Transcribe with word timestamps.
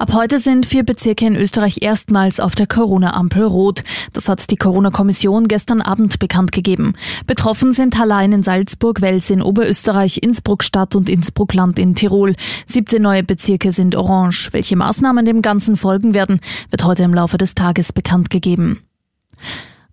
Ab 0.00 0.12
heute 0.14 0.38
sind 0.38 0.64
vier 0.64 0.84
Bezirke 0.84 1.26
in 1.26 1.34
Österreich 1.34 1.82
erstmals 1.82 2.38
auf 2.38 2.54
der 2.54 2.68
Corona-Ampel 2.68 3.42
rot. 3.42 3.82
Das 4.12 4.28
hat 4.28 4.48
die 4.52 4.56
Corona-Kommission 4.56 5.48
gestern 5.48 5.82
Abend 5.82 6.20
bekannt 6.20 6.52
gegeben. 6.52 6.94
Betroffen 7.26 7.72
sind 7.72 7.98
Hallein 7.98 8.30
in 8.30 8.44
Salzburg, 8.44 9.00
Wels 9.00 9.28
in 9.28 9.42
Oberösterreich, 9.42 10.22
Innsbruck-Stadt 10.22 10.94
und 10.94 11.08
Innsbruck-Land 11.08 11.80
in 11.80 11.96
Tirol. 11.96 12.36
17 12.68 13.02
neue 13.02 13.24
Bezirke 13.24 13.72
sind 13.72 13.96
orange. 13.96 14.50
Welche 14.52 14.76
Maßnahmen 14.76 15.24
dem 15.24 15.42
Ganzen 15.42 15.74
folgen 15.74 16.14
werden, 16.14 16.38
wird 16.70 16.84
heute 16.84 17.02
im 17.02 17.12
Laufe 17.12 17.36
des 17.36 17.56
Tages 17.56 17.92
bekannt 17.92 18.30
gegeben. 18.30 18.84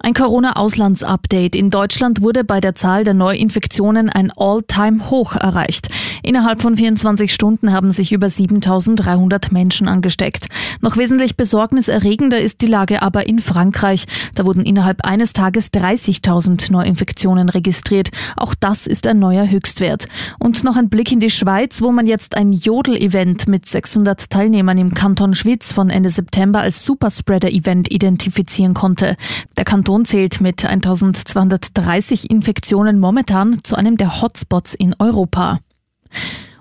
Ein 0.06 0.14
Corona-Auslands-Update. 0.14 1.56
In 1.56 1.72
Deutschland 1.72 2.22
wurde 2.22 2.44
bei 2.44 2.62
der 2.62 2.76
Zahl 2.76 3.04
der 3.04 3.16
Neuinfektionen 3.16 4.08
ein 4.10 4.32
All-Time-Hoch 4.38 5.36
erreicht. 5.36 5.90
Innerhalb 6.26 6.64
von 6.64 6.76
24 6.76 7.32
Stunden 7.32 7.72
haben 7.72 7.92
sich 7.92 8.12
über 8.12 8.30
7300 8.30 9.52
Menschen 9.52 9.88
angesteckt. 9.88 10.48
Noch 10.82 10.98
wesentlich 10.98 11.38
besorgniserregender 11.38 12.40
ist 12.40 12.62
die 12.62 12.68
Lage 12.68 13.04
aber 13.04 13.28
in 13.28 13.38
Frankreich. 13.38 14.06
Da 14.34 14.44
wurden 14.44 14.64
innerhalb 14.64 15.06
eines 15.06 15.34
Tages 15.34 15.72
30.000 15.72 16.72
Neuinfektionen 16.72 17.48
registriert. 17.48 18.10
Auch 18.38 18.56
das 18.56 18.88
ist 18.88 19.06
ein 19.06 19.20
neuer 19.20 19.48
Höchstwert. 19.48 20.08
Und 20.40 20.64
noch 20.64 20.78
ein 20.78 20.90
Blick 20.90 21.12
in 21.12 21.20
die 21.20 21.30
Schweiz, 21.30 21.84
wo 21.84 21.92
man 21.92 22.08
jetzt 22.08 22.36
ein 22.36 22.52
Jodel-Event 22.52 23.48
mit 23.48 23.68
600 23.68 24.28
Teilnehmern 24.32 24.80
im 24.80 24.96
Kanton 24.96 25.36
Schwyz 25.36 25.74
von 25.74 25.92
Ende 25.92 26.10
September 26.10 26.62
als 26.62 26.84
Superspreader-Event 26.86 27.92
identifizieren 27.92 28.74
konnte. 28.74 29.16
Der 29.58 29.66
Kanton 29.66 30.06
zählt 30.06 30.42
mit 30.42 30.66
1230 30.66 32.32
Infektionen 32.32 33.00
momentan 33.00 33.60
zu 33.64 33.76
einem 33.76 33.98
der 33.98 34.24
Hotspots 34.24 34.74
in 34.74 34.96
Europa. 34.98 35.60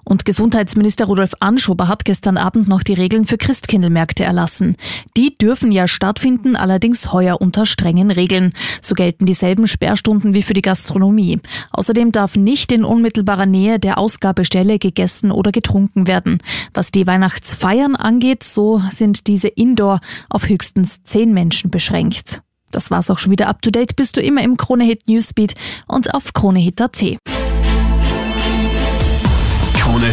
Und 0.05 0.24
Gesundheitsminister 0.24 1.06
Rudolf 1.06 1.33
Anschober 1.41 1.88
hat 1.88 2.05
gestern 2.05 2.36
Abend 2.36 2.69
noch 2.69 2.83
die 2.83 2.94
Regeln 2.94 3.24
für 3.24 3.38
Christkindlmärkte 3.38 4.24
erlassen. 4.24 4.77
Die 5.16 5.36
dürfen 5.36 5.72
ja 5.72 5.88
stattfinden, 5.88 6.56
allerdings 6.56 7.12
heuer 7.12 7.41
unter 7.41 7.66
strengen 7.66 8.10
Regeln. 8.10 8.52
So 8.82 8.94
gelten 8.94 9.25
dieselben 9.27 9.66
Sperrstunden 9.66 10.34
wie 10.34 10.42
für 10.42 10.55
die 10.55 10.62
Gastronomie. 10.62 11.41
Außerdem 11.72 12.12
darf 12.12 12.36
nicht 12.36 12.72
in 12.72 12.84
unmittelbarer 12.84 13.47
Nähe 13.47 13.78
der 13.78 13.98
Ausgabestelle 13.98 14.78
gegessen 14.78 15.30
oder 15.30 15.52
getrunken 15.52 16.06
werden. 16.06 16.38
Was 16.72 16.91
die 16.91 17.06
Weihnachtsfeiern 17.06 17.97
angeht, 17.97 18.44
so 18.44 18.82
sind 18.91 19.27
diese 19.27 19.48
indoor 19.48 20.00
auf 20.28 20.48
höchstens 20.48 21.02
zehn 21.05 21.32
Menschen 21.32 21.70
beschränkt. 21.70 22.42
Das 22.70 22.91
war's 22.91 23.08
auch 23.08 23.19
schon 23.19 23.30
wieder 23.30 23.48
up 23.48 23.62
to 23.62 23.70
date. 23.70 23.94
Bist 23.94 24.16
du 24.16 24.20
immer 24.20 24.42
im 24.42 24.56
Kronehit 24.56 25.06
Newsbeat 25.06 25.55
und 25.86 26.12
auf 26.12 26.32
Kronehit.at. 26.32 27.02